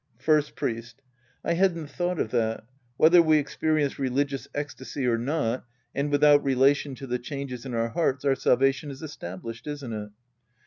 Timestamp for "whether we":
2.97-3.37